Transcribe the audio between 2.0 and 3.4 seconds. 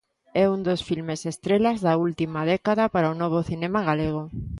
última década para o Novo